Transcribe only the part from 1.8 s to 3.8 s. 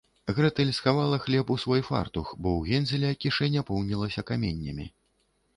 фартух, бо ў Гензеля кішэня